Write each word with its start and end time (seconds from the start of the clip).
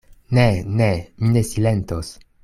Ne, 0.37 0.45
ne; 0.79 0.87
mi 1.19 1.29
ne 1.35 1.43
silentos. 1.53 2.11